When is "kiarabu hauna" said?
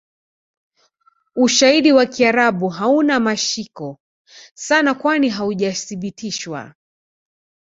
2.05-3.19